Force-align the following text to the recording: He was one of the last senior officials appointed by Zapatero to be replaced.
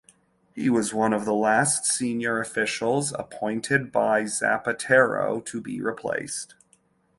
He 0.55 0.67
was 0.67 0.95
one 0.95 1.13
of 1.13 1.25
the 1.25 1.33
last 1.35 1.85
senior 1.85 2.39
officials 2.39 3.13
appointed 3.19 3.91
by 3.91 4.23
Zapatero 4.23 5.45
to 5.45 5.61
be 5.61 5.79
replaced. 5.79 6.55